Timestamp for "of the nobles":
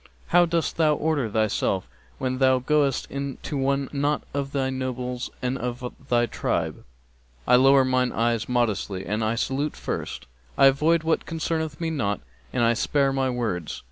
4.33-5.29